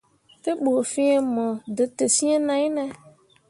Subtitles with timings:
[0.41, 1.45] Te ɓu fĩĩ mo
[1.75, 2.83] dǝtǝs̃ǝǝ nai ne?